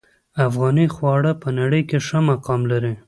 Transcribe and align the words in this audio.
افغاني 0.47 0.85
خواړه 0.95 1.31
په 1.41 1.49
نړۍ 1.59 1.81
ښه 2.07 2.19
مقام 2.29 2.61
لري 2.71 2.93